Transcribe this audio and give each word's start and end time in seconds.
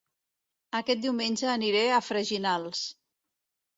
Aquest 0.79 1.03
diumenge 1.05 1.51
aniré 1.57 1.85
a 1.91 2.03
Freginals 2.09 2.85